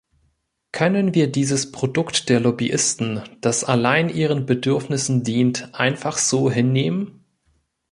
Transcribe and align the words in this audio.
Können 0.71 1.13
wir 1.13 1.31
dieses 1.31 1.71
Produkt 1.71 2.27
der 2.29 2.39
Lobbyisten, 2.39 3.21
das 3.39 3.63
allein 3.63 4.09
ihren 4.09 4.47
Bedürfnissen 4.47 5.23
dient, 5.23 5.75
einfach 5.75 6.17
so 6.17 6.49
hinnehmen? 6.49 7.23